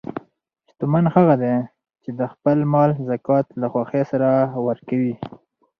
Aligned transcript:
شتمن 0.69 1.05
هغه 1.15 1.35
دی 1.43 1.55
چې 2.03 2.09
د 2.19 2.21
خپل 2.33 2.57
مال 2.73 2.91
زکات 3.09 3.47
له 3.61 3.67
خوښۍ 3.73 4.03
سره 4.11 4.29
ورکوي. 4.67 5.15